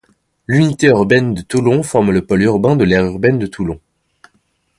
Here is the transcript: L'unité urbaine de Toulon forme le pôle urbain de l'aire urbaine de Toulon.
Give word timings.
L'unité 0.47 0.87
urbaine 0.87 1.35
de 1.35 1.43
Toulon 1.43 1.83
forme 1.83 2.09
le 2.11 2.25
pôle 2.25 2.41
urbain 2.41 2.75
de 2.75 2.83
l'aire 2.83 3.05
urbaine 3.05 3.37
de 3.37 3.45
Toulon. 3.45 3.79